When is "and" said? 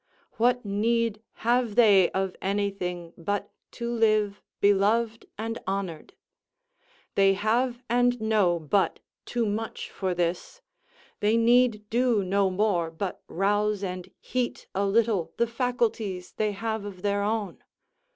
5.37-5.59, 7.87-8.19, 13.83-14.09